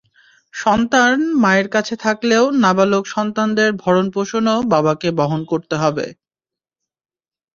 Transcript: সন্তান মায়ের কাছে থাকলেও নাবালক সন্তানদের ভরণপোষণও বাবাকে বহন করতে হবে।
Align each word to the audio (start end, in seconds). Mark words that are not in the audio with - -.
সন্তান 0.53 1.13
মায়ের 1.43 1.67
কাছে 1.75 1.95
থাকলেও 2.03 2.43
নাবালক 2.63 3.03
সন্তানদের 3.15 3.69
ভরণপোষণও 3.83 4.57
বাবাকে 4.73 5.09
বহন 5.19 5.41
করতে 5.51 5.75
হবে। 5.83 6.05